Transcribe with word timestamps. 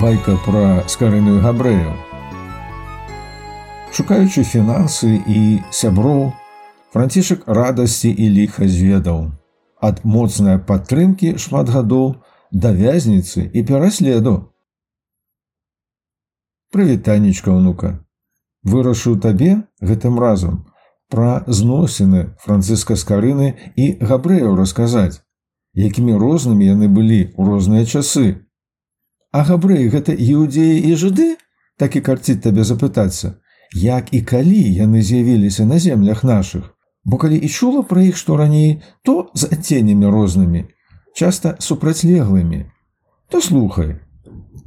байка 0.00 0.34
пра 0.44 0.82
скарыную 0.90 1.38
габрэю. 1.38 1.94
Шукаючы 3.94 4.42
фінансы 4.42 5.22
і 5.22 5.62
сяброў, 5.70 6.32
францішак 6.90 7.46
радасці 7.46 8.10
і 8.10 8.26
ліха 8.36 8.66
зведаў. 8.66 9.30
Ад 9.78 10.02
моцнай 10.02 10.58
падтрымкі 10.58 11.36
шмат 11.38 11.70
гадоў 11.70 12.16
да 12.50 12.74
вязніцы 12.74 13.46
і 13.46 13.62
пераследу. 13.62 14.50
Прывітаннічка 16.74 17.54
ўнука. 17.54 18.02
Вырашыў 18.66 19.20
табе 19.22 19.62
гэтым 19.78 20.18
разам 20.18 20.64
пра 21.06 21.44
зносіны 21.46 22.34
францыска 22.42 22.96
скарыны 22.98 23.54
і 23.76 23.86
габрэяў 24.02 24.56
расказаць, 24.58 25.22
якімі 25.78 26.18
рознымі 26.18 26.66
яны 26.66 26.88
былі 26.90 27.30
ў 27.38 27.46
розныя 27.46 27.86
часы. 27.86 28.42
А 29.34 29.42
габрэі 29.42 29.90
гэта 29.90 30.14
іудзеі 30.14 30.78
і 30.88 30.94
жыды, 30.94 31.24
так 31.74 31.96
і 31.98 32.00
карціць 32.06 32.38
табе 32.42 32.62
запытацца, 32.68 33.34
як 33.84 34.12
і 34.14 34.20
калі 34.22 34.62
яны 34.78 35.02
з'явіліся 35.02 35.66
на 35.66 35.78
землях 35.82 36.22
нашых. 36.22 36.70
Бо 37.04 37.18
калі 37.18 37.40
і 37.42 37.48
чула 37.50 37.82
пра 37.82 38.04
іх 38.06 38.16
што 38.16 38.36
раней, 38.38 38.78
то 39.02 39.26
з 39.34 39.50
адценнямі 39.56 40.06
рознымі, 40.14 40.62
часта 41.18 41.56
супрацьлеглымі. 41.58 42.64
То 43.28 43.40
слухай. 43.42 43.98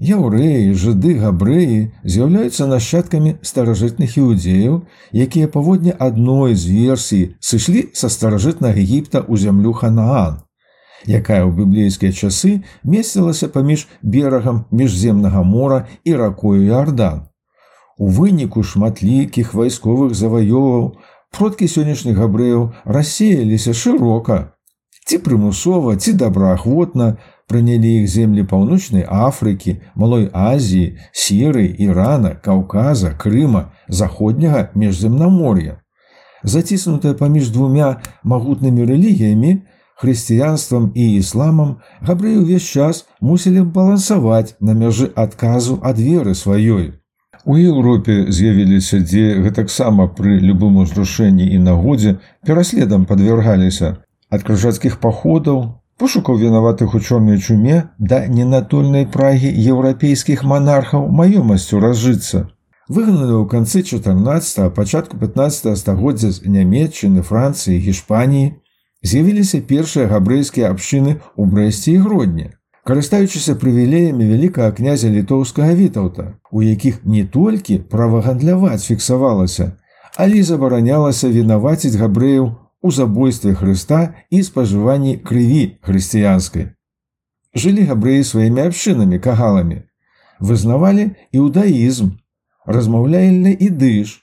Яўрэі, 0.04 0.76
жыды, 0.76 1.16
габрэі 1.22 1.78
з'яўляюцца 2.04 2.68
нашчадкамі 2.68 3.38
старажытных 3.42 4.20
іудзеяў, 4.20 4.84
якія 5.16 5.48
паводня 5.48 5.96
адной 5.96 6.60
з 6.60 6.68
версій 6.76 7.24
сышлі 7.40 7.88
са 7.94 8.12
старажытнага 8.12 8.84
Егіпта 8.84 9.24
ў 9.24 9.48
зямлю 9.48 9.72
Ханаан 9.72 10.44
якая 11.06 11.46
ў 11.46 11.52
біблейскія 11.54 12.12
часы 12.12 12.64
месцілася 12.84 13.48
паміж 13.54 13.88
берагам 14.02 14.66
міжземнага 14.72 15.44
мора 15.44 15.86
і 16.04 16.16
ракою 16.16 16.66
Іордан. 16.66 17.28
У 17.98 18.10
выніку 18.10 18.64
шматлікіх 18.64 19.54
вайсковых 19.54 20.14
заваёваў 20.14 20.98
продкі 21.34 21.68
сённяшніх 21.70 22.18
габрэяў 22.18 22.74
рассеяліся 22.86 23.74
шырока. 23.74 24.54
Ці 25.08 25.18
прымусова, 25.24 25.96
ці 25.96 26.14
добраахвотна 26.14 27.18
прынялі 27.48 28.04
іх 28.04 28.10
землі 28.12 28.44
паўночнай 28.44 29.06
Афрыкі, 29.08 29.80
Малой 29.96 30.28
Азіі, 30.34 31.00
серы, 31.14 31.66
Ірана, 31.80 32.36
Каўказа, 32.36 33.16
Крыма, 33.16 33.72
заходняга 33.88 34.70
міжземнамор'я. 34.76 35.80
Заціснутая 36.44 37.14
паміж 37.14 37.50
двумя 37.50 38.04
магутнымі 38.24 38.84
рэлігіямі, 38.84 39.64
хрысціянствам 40.02 40.92
і 40.94 41.06
ісламам 41.18 41.74
габрэі 42.06 42.44
ўвесь 42.44 42.70
час 42.70 43.06
мусілі 43.22 43.66
балансаваць 43.78 44.56
на 44.60 44.78
мяжы 44.78 45.10
адказу 45.16 45.80
ад 45.84 46.00
веры 46.00 46.38
сваёй. 46.38 46.94
У 47.46 47.56
Еўропе 47.56 48.28
з'явіліся, 48.30 49.00
дзе 49.00 49.40
гэтаксама 49.46 50.08
пры 50.18 50.38
любым 50.44 50.78
узрушэнні 50.84 51.48
і 51.56 51.60
нагодзе 51.70 52.20
пераследам 52.46 53.06
падвяргаліся 53.10 53.96
ад 54.30 54.44
крыжацкіх 54.44 55.00
паходаў, 55.00 55.80
пошукаў 55.98 56.38
вінаватых 56.38 56.94
у 56.94 57.00
чорнай 57.00 57.40
чуме 57.40 57.90
да 57.98 58.26
ненатольнай 58.28 59.08
прагі 59.08 59.50
еўрапейскіх 59.50 60.44
манархаў 60.44 61.08
маёмасцю 61.08 61.80
разжыцца. 61.80 62.48
Выгнаны 62.88 63.36
ў 63.36 63.46
канцы 63.52 63.84
14 63.84 64.72
пачатку 64.76 65.18
15 65.18 65.78
стагоддзя 65.80 66.32
з 66.32 66.48
нямметчыны 66.48 67.24
Францыі, 67.24 67.80
Гішпаніі, 67.84 68.54
з'явіліся 69.04 69.62
першыя 69.72 70.08
габрэйскія 70.12 70.70
абшчыны 70.74 71.18
ў 71.38 71.44
брэсце 71.46 71.96
і 71.96 72.04
гродні 72.06 72.52
карыстаючыся 72.88 73.58
прывілеямі 73.62 74.30
вялікага 74.30 74.72
князя 74.78 75.10
літоўскага 75.12 75.74
вітаўта 75.82 76.30
у 76.52 76.64
якіх 76.64 77.04
не 77.04 77.26
толькі 77.26 77.82
правагандляваць 77.96 78.86
фіксавалася 78.86 79.74
але 80.18 80.42
забаранялася 80.44 81.30
вінаваціць 81.30 81.98
габрэяў 82.02 82.56
у 82.82 82.92
забойстве 82.92 83.54
Хрыста 83.54 84.16
і 84.30 84.42
спажыванні 84.44 85.18
крыві 85.22 85.78
хрысціянскай. 85.86 86.74
Жылі 87.58 87.86
габрэі 87.90 88.24
сваімі 88.24 88.66
абшчынамі 88.70 89.20
кагаламі. 89.20 89.82
Вызнавалі 90.40 91.14
іудаізм 91.34 92.14
размаўляльны 92.66 93.54
ідыш 93.70 94.22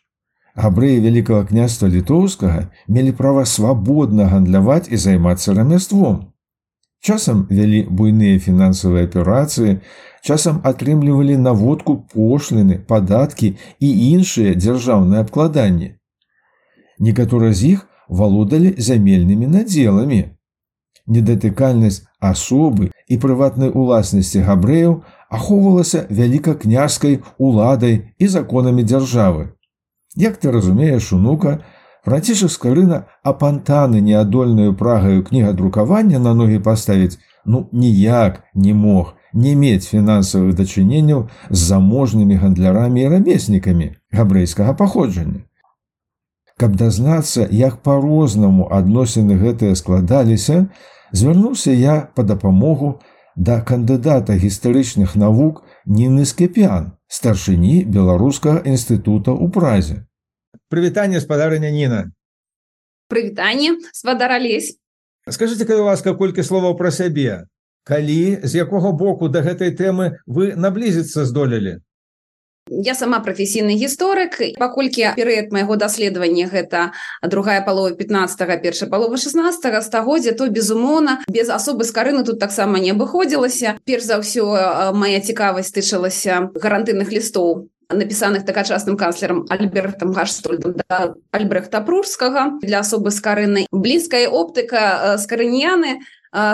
Габрэі 0.54 1.00
вялікага 1.02 1.46
княства 1.50 1.88
літоўскага 1.90 2.60
мелі 2.86 3.12
права 3.18 3.42
свабодна 3.44 4.28
гандляваць 4.30 4.86
і 4.86 5.00
займацца 5.04 5.54
рамяством. 5.54 6.20
Часам 7.02 7.40
вялі 7.50 7.80
буйныя 7.90 8.38
фінансавыя 8.38 9.08
аперацыі, 9.08 9.80
часам 10.22 10.60
атрымлівалі 10.70 11.36
наводку 11.36 11.96
пошліны, 12.12 12.78
падаткі 12.78 13.50
і 13.80 13.88
іншыя 14.12 14.54
дзяржаўныя 14.54 15.26
абкладанні. 15.26 15.90
Некаторыя 16.98 17.52
з 17.52 17.74
іх 17.74 17.82
валодалі 18.08 18.72
зямельнымі 18.78 19.50
надзеламі. 19.56 20.22
Недатыкальнасць 21.10 22.06
асобы 22.22 22.88
і 23.10 23.18
прыватнай 23.20 23.74
уласнасці 23.74 24.46
габрэяў 24.46 24.94
ахоўвалася 25.28 26.06
вялікакняжскай 26.08 27.20
уладай 27.36 28.00
і 28.16 28.30
законамі 28.38 28.86
дзяржавы. 28.86 29.50
Як 30.16 30.36
ты 30.36 30.50
разумееш 30.50 31.12
унука, 31.12 31.64
Францішак 32.04 32.50
скарына 32.50 33.06
апантаны 33.22 34.00
неадольную 34.00 34.76
прагаю 34.76 35.24
кнігадрукавання 35.24 36.18
на 36.18 36.34
ногі 36.34 36.58
паставіць, 36.58 37.18
ну 37.46 37.68
ніяк 37.72 38.42
не 38.54 38.74
мог 38.74 39.14
не 39.32 39.54
мець 39.56 39.88
фінансавых 39.88 40.54
дачыненняў 40.54 41.28
з 41.50 41.58
заможнымі 41.58 42.36
гандлярамі 42.36 43.02
і 43.02 43.08
рамеснікамі 43.08 43.88
габрэйскага 44.12 44.74
паходжання. 44.78 45.42
Каб 46.56 46.76
дазнацца, 46.76 47.48
як 47.50 47.82
па-рознаму 47.82 48.68
адносіны 48.70 49.34
гэтыя 49.40 49.74
складаліся, 49.74 50.66
звярнуўся 51.10 51.72
я 51.72 51.96
па 52.14 52.22
дапамогу 52.22 53.00
да 53.34 53.60
кандыдата 53.60 54.36
гістарычных 54.38 55.16
навук 55.16 55.64
Ніны 55.84 56.24
Скепян, 56.24 56.93
старшыні 57.08 57.84
беларускага 57.84 58.64
інстытута 58.64 59.32
ў 59.34 59.50
празе. 59.50 60.06
Прывітанне 60.68 61.20
спадарня 61.20 61.70
Ніна. 61.70 62.10
Прывітанне 63.08 63.76
спадара 63.92 64.38
лезь 64.38 64.78
скажите 65.30 65.64
калі 65.64 65.88
ласка 65.88 66.14
колькі 66.14 66.44
словаў 66.44 66.76
пра 66.76 66.90
сябе. 66.90 67.44
Калі 67.84 68.40
з 68.42 68.52
якога 68.56 68.92
боку 68.92 69.28
да 69.28 69.44
гэтай 69.44 69.72
тэмы 69.76 70.20
вы 70.26 70.56
наблізіцца 70.56 71.24
здолелі 71.24 71.80
Я 72.70 72.94
сама 72.94 73.20
прафесійны 73.20 73.76
гісторык 73.76 74.40
паколькі 74.56 75.12
перыяд 75.12 75.52
майго 75.52 75.76
даследавання 75.76 76.48
гэта 76.48 76.96
другая 77.20 77.60
палова 77.60 77.92
15 77.92 78.40
першая 78.62 78.88
палова 78.88 79.20
16 79.20 79.84
стагоддзя 79.84 80.32
то 80.32 80.48
безумоўна 80.48 81.20
без 81.28 81.52
асобы 81.52 81.84
скарыны 81.84 82.24
тут 82.24 82.40
таксама 82.40 82.80
не 82.80 82.96
абыходзілася. 82.96 83.76
Перш 83.84 84.08
за 84.08 84.16
ўсё 84.24 84.48
моя 84.96 85.20
цікавасць 85.20 85.76
тычылася 85.76 86.48
гарантыйных 86.56 87.12
лістоў 87.12 87.68
напісаных 87.92 88.48
такачасным 88.48 88.96
канцлерам 88.96 89.44
альбертам 89.52 90.16
гашстольдам 90.16 90.72
да 90.88 91.12
альбрехта 91.36 91.84
прурскага. 91.84 92.56
Для 92.64 92.80
асобы 92.80 93.12
скарыны 93.12 93.68
блізкая 93.72 94.24
оптыка 94.32 95.20
скарыняны 95.20 96.00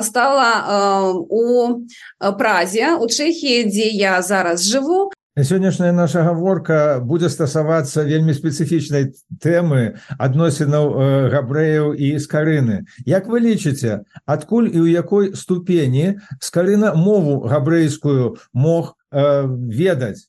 стала 0.03 1.15
у 1.31 1.87
празе 2.19 2.99
у 2.99 3.07
чэхі 3.07 3.71
дзе 3.71 3.89
я 3.95 4.21
зараз 4.27 4.67
жыву 4.67 5.15
сённяшняя 5.39 5.93
наша 5.93 6.23
гаворка 6.23 7.01
будзе 7.01 7.31
стасавацца 7.31 8.03
вельмі 8.03 8.35
спецыфічнай 8.35 9.15
тэмы 9.39 10.03
адносінаў 10.19 10.85
э, 10.91 11.07
габрэяў 11.31 11.95
і 11.95 12.19
скарыны. 12.19 12.83
Як 13.07 13.31
вы 13.31 13.41
лічыце 13.47 14.03
адкуль 14.27 14.67
і 14.67 14.79
ў 14.83 14.89
якой 14.91 15.37
ступені 15.39 16.19
скарына 16.43 16.95
мову 16.99 17.47
габрэйскую 17.47 18.43
мог 18.53 18.99
э, 19.15 19.47
ведаць? 19.71 20.27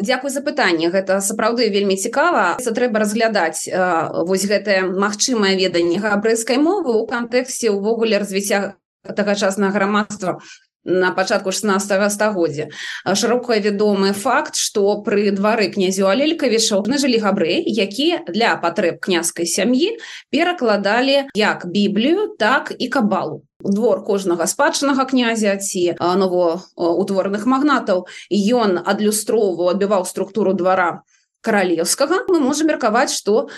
Дзякуй 0.00 0.32
за 0.32 0.40
пытанне. 0.40 0.88
Гэта 0.88 1.20
сапраўды 1.20 1.68
вельмі 1.68 2.00
цікава. 2.00 2.56
Трэба 2.64 3.04
разглядаць 3.04 3.68
э, 3.68 3.76
вось 4.24 4.48
гэтае 4.48 4.88
магчымае 4.88 5.52
веданне 5.60 6.00
габрэйскай 6.00 6.56
мовы 6.56 6.96
ў 6.96 7.04
кантэксце 7.04 7.68
ўвогуле 7.76 8.16
развіцця 8.16 8.80
тагачаснага 9.04 9.76
грамадства 9.76 10.40
на 10.84 11.10
пачатку 11.12 11.52
16 11.52 12.12
стагоддзя. 12.12 12.68
Шырока 13.14 13.58
вядомы 13.58 14.12
факт 14.12 14.56
что 14.56 15.02
пры 15.02 15.30
двары 15.30 15.68
князю 15.68 16.08
алелькавіша 16.08 16.80
жылі 16.80 17.18
габрэі 17.20 17.64
якія 17.66 18.24
для 18.28 18.56
патрэб 18.56 19.00
княскай 19.00 19.46
сям'і 19.46 19.96
перакладалі 20.30 21.28
як 21.34 21.66
біблію 21.66 22.36
так 22.38 22.72
і 22.78 22.88
кабалу. 22.88 23.44
Двор 23.60 24.04
кожнага 24.04 24.46
спадчынага 24.46 25.04
князя 25.04 25.56
ці 25.56 25.94
ново 26.00 26.64
утвораных 26.76 27.44
магнатаў 27.44 28.08
ён 28.32 28.80
адлюстроўваў 28.80 29.76
адбіваў 29.76 30.08
структуру 30.08 30.54
двара 30.54 31.04
каралеўскага 31.40 32.24
мы 32.28 32.40
можем 32.40 32.68
меркаваць 32.68 33.12
что 33.12 33.48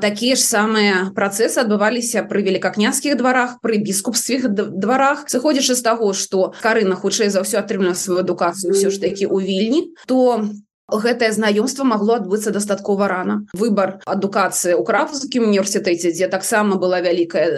такія 0.00 0.36
ж 0.36 0.42
самыя 0.44 1.12
працэсы 1.16 1.62
адбываліся 1.64 2.24
пры 2.28 2.42
великакняцкіх 2.48 3.16
дварах 3.16 3.56
пры 3.62 3.78
біскупствіх 3.78 4.48
дварах 4.52 5.24
сыходзячы 5.28 5.74
з 5.74 5.82
таго 5.82 6.12
что 6.12 6.52
карына 6.60 6.96
хутчэй 6.96 7.32
за 7.32 7.46
ўсё 7.46 7.62
атрымлена 7.62 7.94
сваю 7.94 8.20
адукацыю 8.26 8.76
ўсё 8.76 8.92
ж 8.92 9.00
таки 9.00 9.26
у 9.26 9.40
вільні 9.40 9.94
то 10.06 10.50
гэтае 10.92 11.32
знаёмство 11.32 11.84
магло 11.84 12.16
адбыцца 12.20 12.52
дастаткова 12.52 13.08
рана 13.08 13.36
выбор 13.56 14.00
адукацыі 14.04 14.76
у 14.76 14.84
крафскім 14.84 15.48
універсітэце 15.48 16.12
дзе 16.12 16.28
таксама 16.28 16.76
была 16.76 17.00
вялікая 17.00 17.48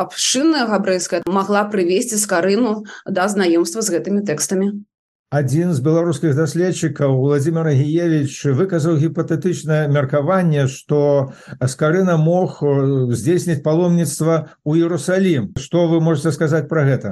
абшынная 0.00 0.64
габрэйская 0.70 1.22
могла 1.26 1.64
прывесці 1.68 2.16
з 2.16 2.24
карыну 2.24 2.84
да 3.04 3.28
знаёмства 3.28 3.82
з 3.82 3.98
гэтымі 3.98 4.24
тэкстамі 4.24 4.72
адзін 5.33 5.73
з 5.77 5.83
беларускіх 5.85 6.33
даследчыкаў 6.33 7.15
владимир 7.21 7.69
гіевич 7.69 8.33
выказаў 8.57 8.97
гіпатэтычнае 8.97 9.85
меркаванне 9.93 10.65
что 10.65 11.01
скарына 11.73 12.17
мог 12.17 12.57
здзейсніць 13.13 13.61
паломніцтва 13.61 14.37
у 14.65 14.73
Ерусалім 14.73 15.53
что 15.57 15.85
вы 15.87 16.01
можете 16.01 16.33
сказаць 16.33 16.65
про 16.71 16.85
гэта 16.89 17.11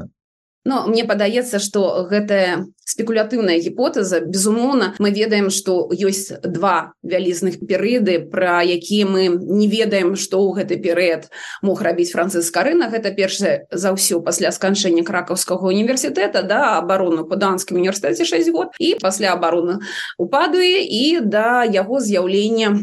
Но 0.64 0.87
мне 0.87 1.03
падаецца, 1.05 1.59
што 1.59 2.06
гэтая 2.06 2.70
спекулятыўная 2.87 3.59
гіпотэза 3.59 4.20
безумоўна 4.23 4.94
мы 5.03 5.11
ведаем, 5.11 5.50
што 5.50 5.91
ёсць 5.91 6.31
два 6.43 6.94
вялізных 7.03 7.59
перыяды, 7.67 8.19
пра 8.31 8.62
якія 8.62 9.06
мы 9.06 9.26
не 9.29 9.67
ведаем, 9.67 10.14
што 10.14 10.38
ў 10.38 10.62
гэты 10.62 10.79
перыяд 10.79 11.31
мог 11.62 11.82
рабіць 11.82 12.14
францыскарына. 12.14 12.91
Гэта 12.94 13.11
першае 13.11 13.67
за 13.75 13.91
ўсё 13.91 14.23
пасля 14.23 14.55
сканчэння 14.55 15.03
кракаўскага 15.03 15.67
універсітэта 15.67 16.47
да 16.47 16.79
абарону 16.79 17.26
па 17.26 17.35
данскім 17.35 17.82
універсітэце 17.82 18.23
6 18.23 18.55
год 18.55 18.79
і 18.79 18.94
пасля 19.03 19.35
абароны 19.35 19.82
упадуе 20.19 20.82
і 20.87 21.26
да 21.26 21.67
яго 21.67 21.99
з'яўлення 21.99 22.79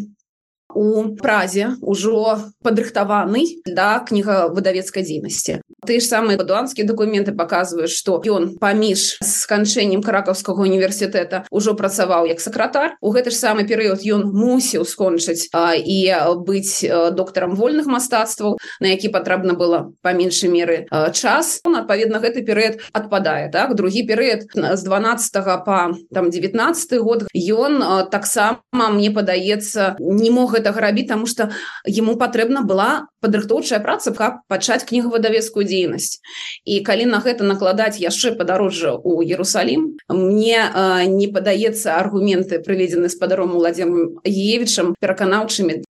у 0.75 1.16
празе 1.18 1.75
ўжо 1.81 2.38
падрыхтаваны 2.62 3.63
да 3.66 4.00
кніга 4.06 4.54
выдавецкай 4.54 5.04
дзейнасці. 5.04 5.62
Ты 5.88 6.00
ж 6.00 6.06
самыя 6.06 6.38
падуанскія 6.38 6.86
документы 6.86 7.31
показваюць 7.33 7.95
что 7.95 8.19
ён 8.21 8.60
паміж 8.60 9.18
сканчэннем 9.24 10.04
каракаўскага 10.04 10.62
універсітэта 10.62 11.48
ўжо 11.50 11.74
працаваў 11.74 12.27
як 12.30 12.44
сакратар. 12.44 13.00
У 13.01 13.16
гэты 13.16 13.31
ж 13.31 13.39
самы 13.39 13.66
перыяд 13.66 14.04
ён 14.04 14.30
мусіў 14.30 14.86
скончыць 14.86 15.50
а, 15.56 15.74
і 15.74 16.13
быць 16.45 16.86
доктарам 17.16 17.56
вольных 17.56 17.88
мастацтваў 17.88 18.60
на 18.80 18.88
які 18.94 19.10
патрэбна 19.10 19.56
было 19.56 19.95
па 20.04 20.13
меншай 20.13 20.51
меры 20.51 20.86
час. 21.16 21.63
Он 21.63 21.80
адпаведна 21.81 22.19
гэты 22.19 22.45
перыяд 22.45 22.83
адпадае 22.94 23.50
так? 23.50 23.74
Другі 23.75 24.04
перыяд 24.04 24.51
з 24.54 24.81
12 24.83 25.66
по 25.66 25.95
там 26.13 26.30
19 26.30 27.00
год 27.00 27.25
ён 27.33 28.10
таксама 28.12 28.62
мне 28.71 29.10
падаецца 29.12 29.95
не 30.00 30.30
мог 30.30 30.58
гэтага 30.59 30.83
рабіць 30.83 31.07
тому 31.09 31.25
что 31.25 31.50
ему 31.88 32.15
патрэбна 32.19 32.61
была 32.67 33.09
падрыхтоўчая 33.23 33.79
праца 33.79 34.13
каб 34.13 34.45
пачаць 34.51 34.83
кнігу 34.85 35.15
выдавецкую 35.15 35.65
дзейнасць 35.65 36.19
і 36.67 36.79
калі 36.85 37.09
на 37.09 37.23
гэта 37.23 37.47
накладаць 37.47 37.97
яшчэ 37.97 38.35
падарожжа 38.35 38.94
у 39.00 39.23
Ерусалім 39.23 39.95
мне 40.11 40.59
э, 40.59 41.06
не 41.07 41.27
падаецца 41.27 41.95
аргументы 41.97 42.59
прыведзены 42.59 43.09
спадаром 43.09 43.56
владзем 43.56 44.19
евічам 44.23 44.94
пераканаўчымі 45.00 45.83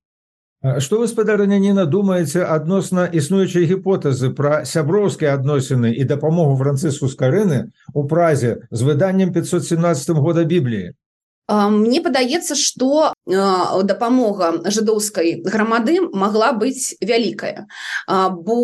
Што 0.59 0.97
вы 0.99 1.07
спадарняніна 1.07 1.85
думаеце 1.87 2.43
адносна 2.43 3.05
існуючай 3.19 3.63
гіпотэзы 3.67 4.29
пра 4.35 4.65
сяброўскія 4.67 5.35
адносіны 5.39 5.91
і 5.95 6.07
дапамогу 6.09 6.57
францыску 6.59 7.07
скарыны 7.07 7.71
у 7.93 8.03
празе 8.13 8.57
з 8.69 8.83
выданнем 8.83 9.31
517 9.31 10.19
года 10.19 10.43
бібліі 10.43 10.91
Мне 11.49 12.01
падаецца, 12.05 12.53
што 12.55 13.13
дапамога 13.91 14.49
жыдоўскай 14.77 15.41
грамады 15.45 15.97
магла 16.23 16.51
быць 16.53 16.93
вялікая, 17.01 17.65
бо 18.45 18.59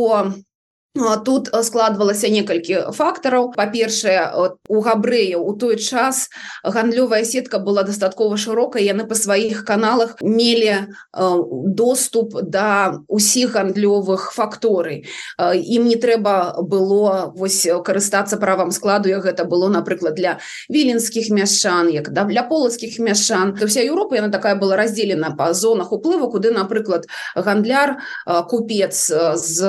тут 0.96 1.50
складвалася 1.64 2.30
некалькі 2.32 2.92
фактараў 2.96 3.52
па-першае 3.56 4.32
у 4.72 4.80
габрэяў 4.80 5.44
у 5.44 5.52
той 5.60 5.76
час 5.76 6.30
гандлёвая 6.64 7.26
сетка 7.28 7.60
была 7.60 7.84
дастаткова 7.84 8.38
шырокая 8.40 8.84
яны 8.84 9.04
па 9.04 9.16
сваіх 9.16 9.66
каналах 9.68 10.16
мелі 10.22 10.88
доступ 11.12 12.40
да 12.42 13.04
усіх 13.08 13.60
гандлёвых 13.60 14.32
факторый 14.32 15.04
ім 15.40 15.84
не 15.92 16.00
трэба 16.00 16.64
было 16.64 17.34
вось 17.36 17.68
карыстацца 17.84 18.40
правам 18.40 18.72
складу 18.72 19.12
як 19.12 19.28
гэта 19.28 19.44
было 19.44 19.68
напрыклад 19.68 20.16
для 20.16 20.40
віленскіх 20.70 21.30
мяшчан 21.30 21.92
як 21.92 22.12
да 22.16 22.24
для 22.24 22.44
полацкіх 22.44 23.00
мяшчан 23.00 23.56
то 23.60 23.68
вся 23.68 23.84
Еўропа 23.84 24.16
яна 24.16 24.32
такая 24.32 24.56
была 24.56 24.80
раздзелена 24.80 25.36
па 25.36 25.52
зонах 25.52 25.92
уплыву 25.92 26.32
куды 26.32 26.56
напрыклад 26.56 27.08
гандляр 27.36 28.00
купец 28.48 29.12
з 29.12 29.60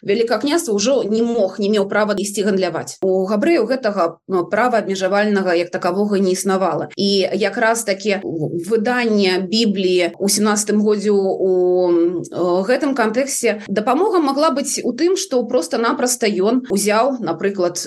великакня 0.00 0.61
грамадства 0.62 0.74
ўжо 0.74 1.02
не 1.04 1.22
мог 1.22 1.58
не 1.58 1.68
меў 1.68 1.88
права 1.88 2.14
ісці 2.14 2.42
гандляваць. 2.42 2.98
У 3.02 3.26
габрэю 3.26 3.66
гэтага 3.66 4.18
права 4.50 4.78
абмежавальнага 4.78 5.54
як 5.54 5.70
такавога 5.70 6.18
не 6.18 6.32
існавала. 6.32 6.88
І 6.96 7.28
якраз 7.34 7.84
такі 7.84 8.20
выданне 8.22 9.42
бібліі 9.42 10.14
у 10.18 10.28
17 10.28 10.76
годзе 10.76 11.10
у 11.10 12.62
гэтым 12.62 12.94
кантэксце 12.94 13.62
дапамога 13.68 14.20
могла 14.20 14.50
быць 14.50 14.80
у 14.84 14.92
тым 14.92 15.16
што 15.16 15.42
просто-напросто 15.44 16.26
ён 16.26 16.66
узяў 16.70 17.18
напрыклад 17.20 17.82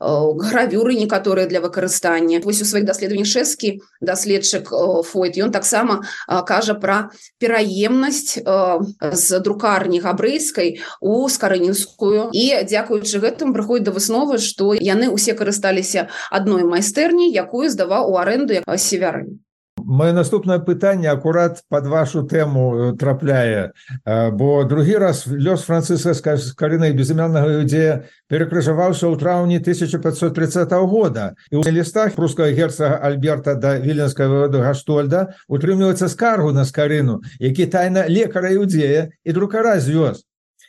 гравюры 0.00 0.94
некаторыя 0.94 1.46
для 1.46 1.60
выкарыстання. 1.60 2.40
Вось 2.44 2.62
у 2.62 2.64
сваіх 2.64 2.84
даследаваннях 2.84 3.26
шэскі 3.26 3.80
даследчык 4.00 4.68
фойт 5.04 5.38
ён 5.38 5.52
таксама 5.52 6.04
кажа 6.46 6.74
пра 6.74 7.10
пераемнасць 7.38 8.38
з 8.38 9.40
друкарні 9.40 10.00
габрэйскай 10.00 10.80
у 11.00 11.28
скарынінскую 11.28 11.93
беларускую 11.94 12.30
і 12.32 12.64
дзякуючы 12.66 13.20
гэтым 13.20 13.54
прыходзіць 13.54 13.86
да 13.86 13.92
высновы 13.92 14.38
што 14.38 14.74
яны 14.74 15.12
ўсе 15.12 15.34
карысталіся 15.34 16.08
адной 16.30 16.64
майстэрні 16.64 17.30
якую 17.32 17.70
здаваў 17.70 18.10
у 18.10 18.16
аренду 18.18 18.54
як 18.54 18.64
северы 18.78 19.38
Мое 19.86 20.12
наступнае 20.12 20.60
пытанне 20.64 21.10
акурат 21.10 21.60
под 21.68 21.86
вашу 21.86 22.22
тэму 22.22 22.96
трапляе. 22.96 23.72
Бо 24.32 24.64
другі 24.64 24.96
раз 24.96 25.26
лёс 25.26 25.60
францыска 25.60 26.38
з 26.40 26.54
карынай 26.56 26.96
безымяннага 26.96 27.60
ідзея 27.60 28.08
перакрыжаваўся 28.32 29.12
ў 29.12 29.20
траўні 29.20 29.60
1530 29.60 30.72
года. 30.88 31.34
І 31.52 31.60
ў 31.60 31.68
лістах 31.68 32.16
прускага 32.16 32.48
герцага 32.56 32.96
альберта 32.96 33.60
да 33.60 33.76
віленскай 33.76 34.24
воду 34.24 34.64
гаштольда 34.64 35.36
утрымліваецца 35.52 36.08
скаргу 36.08 36.54
на 36.56 36.64
скарыну 36.64 37.20
які 37.36 37.66
тайна 37.66 38.08
лекара 38.08 38.56
іудзея 38.56 39.12
і 39.20 39.30
друкара 39.36 39.76
звёз 39.84 40.24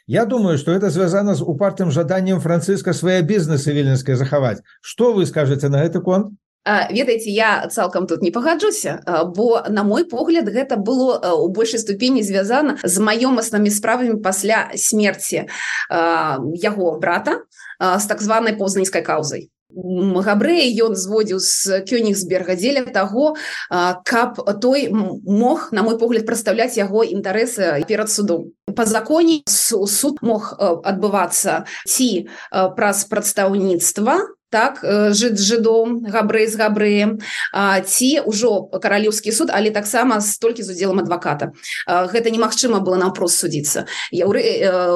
Я 0.08 0.26
думаю, 0.26 0.58
что 0.58 0.72
это 0.72 0.92
связано 0.92 1.36
с 1.36 1.42
упартым 1.42 1.90
жаданнем 1.92 2.40
Франциска 2.40 2.94
свае 2.94 3.22
бізнесы 3.22 3.74
віленскай 3.74 4.16
захаваць. 4.16 4.62
Што 4.82 5.14
вы 5.14 5.26
скажете 5.26 5.70
на 5.70 5.82
гэты 5.82 6.02
конт? 6.02 6.34
ведаеце 6.66 7.30
я 7.30 7.68
цалкам 7.70 8.08
тут 8.08 8.22
не 8.22 8.32
пагаджуся 8.32 9.02
бо 9.36 9.62
на 9.70 9.84
мой 9.84 10.06
погляд 10.06 10.50
гэта 10.50 10.78
было 10.78 11.34
у 11.38 11.50
большай 11.50 11.80
ступені 11.80 12.24
звязана 12.24 12.78
з 12.84 12.98
маёмаснымі 12.98 13.70
справамі 13.70 14.18
пасля 14.18 14.74
смерти 14.76 15.46
яго 15.90 16.98
брата 16.98 17.46
з 17.80 18.06
так 18.10 18.22
званай 18.22 18.58
познайскай 18.58 19.06
каўзай 19.06 19.50
габрэі 19.74 20.70
ён 20.86 20.96
зводзіў 20.96 21.40
з 21.40 21.82
кёнігсберга 21.90 22.56
дзеля 22.56 22.86
таго 22.86 23.36
каб 24.06 24.38
той 24.62 24.90
мог 24.92 25.70
на 25.72 25.84
мой 25.84 25.98
погляд 25.98 26.26
прадстаўляць 26.26 26.78
яго 26.78 27.04
інтарэсы 27.04 27.84
перад 27.88 28.10
судом. 28.10 28.54
По 28.76 28.86
законе 28.86 29.42
суд 29.48 30.22
мог 30.22 30.54
адбывацца 30.60 31.66
ці 31.86 32.28
праз 32.52 33.06
прадстаўніцтва 33.10 34.36
так 34.56 34.80
жыць 35.12 35.42
жыдом 35.42 36.06
габрэй 36.06 36.48
з 36.48 36.56
габрэем 36.56 37.12
ці 37.84 38.10
ўжо 38.30 38.70
каралеўскі 38.70 39.34
суд 39.36 39.52
але 39.52 39.74
таксама 39.76 40.22
столькі 40.22 40.64
з 40.64 40.72
удзелам 40.72 41.02
адваката 41.04 41.52
гэта 41.90 42.32
немагчыма 42.32 42.80
было 42.80 42.96
наўпрост 43.02 43.42
судзіцца 43.44 43.90
яўры 44.14 44.46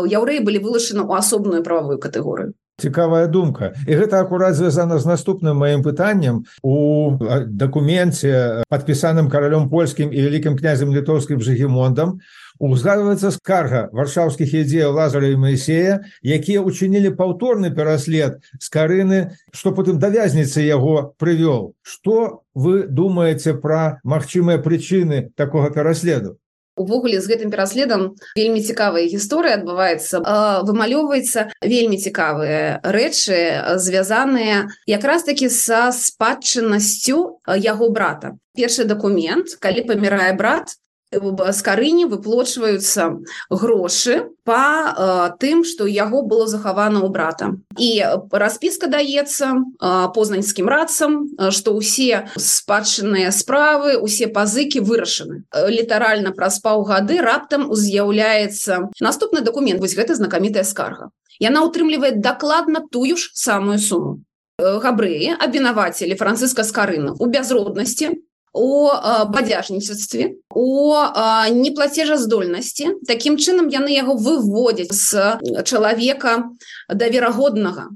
яўрэі 0.07 0.45
былі 0.45 0.63
вылашаны 0.63 1.03
ў 1.03 1.11
асобную 1.19 1.65
прававую 1.65 1.99
катэгорыю 1.99 2.53
цікавая 2.79 3.27
думка. 3.27 3.73
І 3.87 3.99
гэта 3.99 4.23
акурат 4.23 4.55
звязана 4.55 4.99
з 4.99 5.05
наступным 5.05 5.59
маім 5.59 5.83
пытаннем. 5.83 6.45
У 6.63 7.17
дакуменце 7.45 8.63
падпісаным 8.69 9.29
каралём 9.29 9.69
польскім 9.69 10.13
і 10.13 10.19
вялікім 10.21 10.57
князем 10.57 10.95
літоўскім 10.95 11.43
жыгемондам 11.43 12.19
узгадваецца 12.59 13.31
скарга 13.31 13.87
варшаўскіх 13.95 14.53
ідзеяў 14.61 14.91
лазара 14.99 15.31
і 15.31 15.39
Маісея 15.39 16.03
якія 16.23 16.59
учынілі 16.61 17.15
паўторны 17.15 17.71
пераслед 17.71 18.43
з 18.59 18.67
карыны 18.67 19.19
што 19.55 19.71
потым 19.71 19.99
да 20.03 20.11
вязніцы 20.11 20.67
яго 20.67 21.15
прывёл 21.17 21.73
Што 21.81 22.43
вы 22.53 22.83
думаеце 22.87 23.55
пра 23.63 23.99
магчымыя 24.03 24.59
прычыны 24.59 25.31
такога 25.39 25.71
пераследу 25.71 26.37
увогуле 26.79 27.19
з 27.19 27.27
гэтым 27.27 27.51
пераследам 27.51 28.15
вельмі 28.39 28.63
цікавая 28.63 29.05
гісторыя 29.11 29.59
адбываецца. 29.59 30.23
Вымалёўваецца 30.63 31.51
вельмі 31.61 31.99
цікавыя 31.99 32.79
рэчы 32.83 33.77
звязаныя 33.77 34.71
якраз 34.87 35.27
таки 35.27 35.51
са 35.51 35.91
спадчыннасцю 35.91 37.43
яго 37.45 37.91
брата. 37.91 38.39
Першы 38.55 38.87
дакумент 38.87 39.59
калі 39.59 39.83
памірае 39.85 40.33
брат 40.39 40.79
з 41.11 41.61
карыні 41.61 42.05
выплочваюцца 42.05 43.17
грошы 43.49 44.29
по 44.45 44.53
э, 44.53 45.29
тым 45.39 45.63
что 45.63 45.87
яго 45.87 46.21
было 46.21 46.47
захавана 46.47 47.01
у 47.01 47.09
брата. 47.09 47.57
І 47.77 48.05
распіска 48.31 48.87
даецца 48.87 49.57
э, 49.57 50.13
познаньскім 50.13 50.69
рацам 50.69 51.33
что 51.49 51.73
ўсе 51.73 52.29
спадчынныя 52.37 53.33
справы 53.33 53.97
усе 53.97 54.27
пазыкі 54.27 54.85
вырашаны. 54.85 55.49
Літаральна 55.49 56.31
праз 56.31 56.61
паўгады 56.61 57.21
раптам 57.21 57.73
з'яўляецца 57.73 58.93
наступны 59.01 59.41
документ 59.41 59.81
вось 59.81 59.97
гэта 59.97 60.13
знакамітая 60.13 60.63
скарга. 60.63 61.09
Яна 61.39 61.65
утрымлівае 61.65 62.21
дакладна 62.21 62.85
тую 62.91 63.17
ж 63.17 63.31
самую 63.33 63.79
суму. 63.79 64.21
Габрэі 64.59 65.39
абвінавацелі 65.39 66.13
францыска 66.19 66.67
скарына 66.67 67.15
у 67.17 67.25
бязроднасці 67.25 68.19
о 68.53 69.25
бадзяжнічестве 69.29 70.35
о 70.49 71.05
неплацежаздольнасці 71.53 72.93
Такім 73.07 73.37
чынам 73.37 73.69
яны 73.69 73.93
яго 73.93 74.15
выводзяць 74.15 74.93
з 74.93 75.39
чалавека 75.63 76.51
даверагоднага 76.89 77.89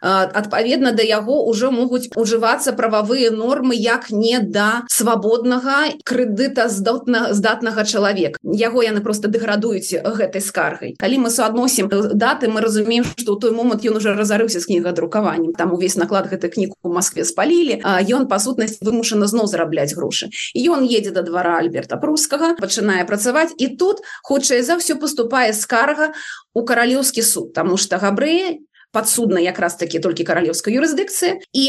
адпаведна 0.00 0.92
да 0.92 1.02
яго 1.02 1.44
ўжо 1.48 1.70
могуць 1.70 2.10
ужывацца 2.16 2.72
прававыя 2.72 3.30
нормы 3.30 3.74
як 3.76 4.10
не 4.10 4.38
да 4.40 4.84
свабоднага 4.90 5.96
крэдыта 6.04 6.68
здатна 6.68 7.32
здатнага 7.32 7.84
чалавека. 7.84 8.38
Яго 8.42 8.82
яны 8.82 9.00
просто 9.00 9.28
дэградуюць 9.28 10.02
гэтай 10.04 10.40
скаргай. 10.40 10.94
Калі 10.98 11.26
мы 11.26 11.30
суадносім 11.30 11.88
даты 11.90 12.48
мы 12.48 12.60
разумеем 12.60 13.04
что 13.16 13.34
ў 13.34 13.40
той 13.40 13.50
момант 13.52 13.84
ён 13.84 13.96
уже 13.96 14.14
разарыўся 14.14 14.60
з 14.60 14.66
кнігадрукаваннем. 14.66 15.52
Там 15.52 15.72
увесь 15.72 15.96
наклад 15.96 16.28
гэтай 16.30 16.50
кніг 16.50 16.76
у 16.82 16.92
Москве 16.92 17.24
спалілі 17.24 17.80
ён 17.84 18.28
па 18.28 18.38
сутнасць 18.38 18.78
вымушаны 18.80 19.26
зноў 19.26 19.46
зарабляць 19.46 19.94
грошы. 19.94 20.30
І 20.54 20.68
ён 20.70 20.84
едзе 20.84 21.10
да 21.10 21.22
двара 21.22 21.58
альберта 21.58 21.96
прускага 21.96 22.54
пачынае 22.60 23.04
працаваць 23.06 23.52
і 23.56 23.76
тут 23.76 24.02
хутчэй 24.22 24.62
за 24.62 24.78
ўсё 24.80 24.98
поступае 25.00 25.52
скарга 25.52 26.12
у 26.56 26.64
каралеўскі 26.64 27.22
суд. 27.22 27.52
Тому 27.52 27.76
что 27.76 27.98
габрэі 27.98 28.65
подсудна 28.92 29.40
якраз 29.40 29.76
таки 29.76 29.98
толькі 29.98 30.24
каралеўскай 30.24 30.74
юрысдыкцыі. 30.76 31.42
І 31.52 31.64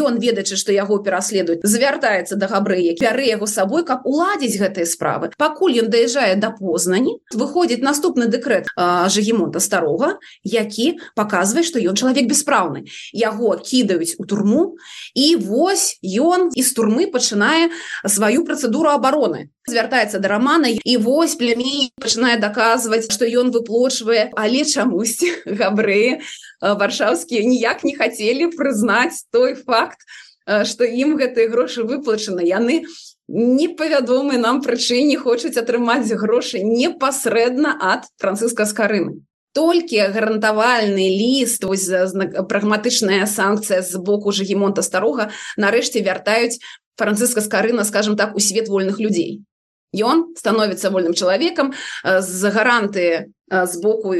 ён 0.00 0.18
ведаючы 0.18 0.56
што 0.56 0.72
яго 0.72 0.98
пераследуюць 1.04 1.60
звяртаецца 1.62 2.36
да 2.40 2.48
габрэя 2.48 2.96
пяры 2.96 3.28
яго 3.28 3.46
сабой 3.46 3.84
каб 3.84 4.06
уладзіць 4.08 4.56
гэтыя 4.56 4.86
справы. 4.86 5.30
Пакуль 5.36 5.76
ён 5.84 5.90
даязджае 5.92 6.36
да 6.40 6.50
познані 6.56 7.20
выходзіць 7.34 7.84
наступны 7.84 8.26
дэкрэт 8.32 8.72
жагемонта 9.12 9.60
старога 9.60 10.16
які 10.44 10.98
паказвае 11.16 11.64
што 11.64 11.82
ён 11.82 11.96
чалавек 11.96 12.30
беспраўны 12.30 12.86
яго 13.12 13.56
кідаюць 13.60 14.16
у 14.18 14.24
турму 14.24 14.76
і 15.14 15.36
вось 15.36 16.00
ён 16.02 16.50
з 16.56 16.68
турмы 16.72 17.10
пачынае 17.12 17.70
сваю 18.06 18.44
працэдуру 18.44 18.90
абароны. 18.90 19.50
Звяртаецца 19.68 20.18
да 20.18 20.28
рамана 20.32 20.72
і 20.72 20.96
вось 20.96 21.36
плямей 21.36 21.92
пачынае 22.00 22.40
даказваць 22.40 23.12
што 23.12 23.28
ён 23.28 23.52
выплочвае 23.52 24.30
але 24.32 24.64
чамусьці 24.64 25.28
габрэі 25.60 26.20
варшаўскія 26.60 27.44
ніяк 27.44 27.84
не 27.84 27.96
хацелі 27.96 28.50
прызнаць 28.56 29.26
той 29.32 29.54
факт 29.54 30.04
что 30.64 30.84
ім 30.84 31.14
гэтыя 31.20 31.46
грошы 31.52 31.84
выплачаны. 31.84 32.42
Яны 32.42 32.82
непавядомы 33.28 34.38
нам 34.40 34.62
прычыне 34.64 35.16
хочуць 35.16 35.56
атрымаць 35.60 36.10
грошы 36.18 36.64
непасрэдна 36.64 37.76
ад 37.78 38.08
францыска 38.18 38.66
скарыны 38.66 39.22
толькі 39.52 39.98
гарантавальны 40.14 41.06
ліст 41.10 41.64
прагматычная 41.66 43.26
санкцыя 43.26 43.82
з 43.82 43.98
боку 43.98 44.32
жагемонта 44.32 44.82
старога 44.82 45.30
нарэшце 45.56 46.02
вяртаюць 46.06 46.62
францыска 46.96 47.40
скарына 47.40 47.84
скажем 47.84 48.16
так 48.16 48.36
у 48.36 48.40
свет 48.40 48.68
вольных 48.68 49.00
людзей. 49.00 49.42
Ён 49.90 50.34
становіцца 50.38 50.90
вольным 50.90 51.14
чалавекам 51.14 51.74
з 52.04 52.50
гаранты 52.50 53.32
збоку 53.50 54.14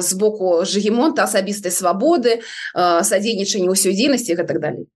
збоку 0.00 0.64
жагемонта 0.64 1.24
асабістай 1.24 1.70
свабоды 1.70 2.42
садзейнічання 2.74 3.70
ўсёй 3.70 3.94
дзейнасці 3.94 4.34
так 4.34 4.60
далей 4.60 4.86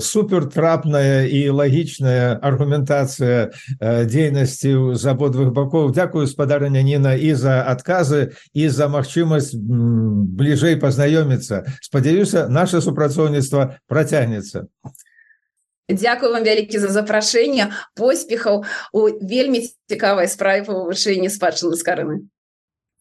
супер 0.00 0.46
трапная 0.50 1.22
і 1.30 1.50
лагічная 1.50 2.34
аргументацыя 2.42 3.54
дзейнасці 3.80 4.98
з 4.98 5.04
абодвых 5.06 5.54
бакоў 5.54 5.94
Дякую 5.94 6.26
спадарня 6.26 6.82
Ніна 6.82 7.14
і 7.14 7.34
за 7.34 7.62
адказы 7.62 8.34
і 8.52 8.68
за 8.68 8.88
магчымасць 8.90 9.54
бліжэй 9.54 10.76
пазнаёміцца 10.82 11.62
спадзяюся 11.80 12.48
наше 12.48 12.82
супрацоўніцтва 12.82 13.78
працягнецца 13.86 14.66
Дякую 15.88 16.32
вам 16.34 16.42
вялікі 16.42 16.82
за 16.82 16.90
запрашэнне 16.90 17.70
поспехаў 17.94 18.66
у 18.90 19.00
вельмі 19.22 19.62
цікавай 19.86 20.26
справе 20.26 20.66
па 20.66 20.74
вывучэнні 20.74 21.30
спадчыны 21.30 21.78
скарыны 21.78 22.26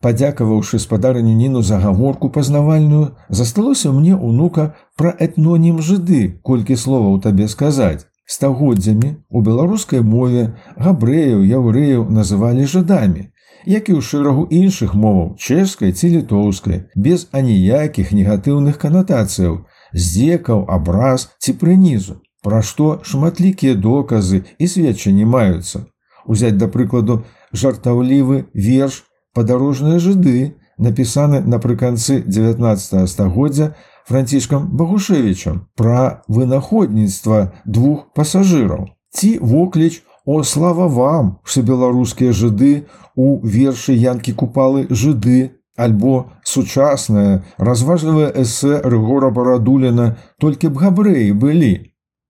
Падзякаваўшы 0.01 0.79
спадарню 0.79 1.33
ніну 1.33 1.61
загаворку 1.61 2.29
пазнавальную, 2.29 3.15
засталося 3.29 3.91
мне 3.91 4.15
унука 4.15 4.75
пра 4.97 5.15
этнонім 5.27 5.79
жыды, 5.81 6.39
колькі 6.43 6.75
словаў 6.75 7.21
табе 7.21 7.47
сказаць. 7.47 8.05
Стагоддзямі 8.25 9.15
у 9.29 9.41
беларускай 9.45 10.01
мове 10.01 10.55
габрэяў 10.75 11.45
яўрэяў 11.45 12.09
называлі 12.09 12.65
жадамі, 12.65 13.29
як 13.65 13.89
і 13.89 13.97
ў 13.97 14.01
шэрагу 14.01 14.45
іншых 14.49 14.93
моваў 14.93 15.37
чэшскай 15.37 15.93
ці 15.93 16.09
літоўскай, 16.17 16.85
без 16.95 17.27
аніякіх 17.31 18.13
негатыўных 18.17 18.77
канатацыяў, 18.81 19.65
здзекаў, 19.93 20.65
абраз 20.69 21.29
ці 21.39 21.53
прынізу, 21.61 22.21
пра 22.45 22.61
што 22.61 23.01
шматлікія 23.01 23.77
доказы 23.77 24.43
і 24.57 24.69
сведчанні 24.69 25.25
маюцца. 25.25 25.85
Узяць 26.25 26.57
да 26.57 26.69
прыкладу 26.69 27.23
жартаўлівы 27.53 28.45
верш 28.53 29.03
падарожныя 29.35 29.99
жыды 29.99 30.55
напісаны 30.77 31.41
напрыканцы 31.43 32.21
19 32.25 33.09
стагоддзя 33.09 33.73
францішкам 34.07 34.69
багушевичам 34.71 35.67
пра 35.75 36.23
вынаходніцтва 36.27 37.51
двух 37.65 38.11
пасажыраў. 38.13 38.89
Ці 39.11 39.37
вокліч 39.39 40.03
о 40.25 40.43
слава 40.43 40.87
вам! 40.87 41.37
все 41.43 41.61
беларускія 41.61 42.31
жыды 42.31 42.87
у 43.15 43.39
вершы 43.45 43.93
янкі 43.93 44.33
купалы 44.33 44.87
жыды 44.89 45.51
альбо 45.75 46.31
сучаснае 46.43 47.43
разважлівае 47.57 48.31
эсэ 48.43 48.81
рыгора 48.83 49.29
барадуліна 49.29 50.15
толькі 50.39 50.71
б 50.71 50.79
габрэі 50.83 51.31
былі 51.43 51.73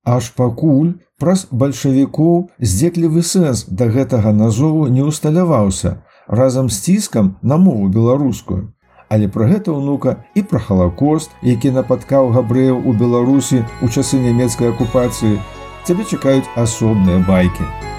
аж 0.05 0.31
пакуль 0.37 0.95
праз 1.21 1.45
бальшавікоў 1.51 2.49
здзеклівы 2.59 3.21
сэнс 3.21 3.65
да 3.69 3.87
гэтага 3.97 4.33
назову 4.33 4.87
не 4.97 5.05
ўсталяваўся 5.05 6.01
разам 6.27 6.69
з 6.69 6.79
ціскам 6.81 7.35
на 7.41 7.57
мову 7.57 7.87
беларускую. 7.87 8.71
Але 9.09 9.27
пра 9.29 9.45
гэта 9.47 9.71
ўнука 9.71 10.25
і 10.33 10.41
пра 10.43 10.59
халакост, 10.59 11.31
які 11.45 11.71
нападкаў 11.71 12.33
габрэяў 12.33 12.81
у 12.81 12.93
Беларусі 12.93 13.61
ў 13.81 13.87
часы 13.93 14.17
нямецкай 14.17 14.73
акупацыі, 14.73 15.37
цябе 15.85 16.03
чакаюць 16.09 16.49
асобныя 16.57 17.21
байкі. 17.29 17.94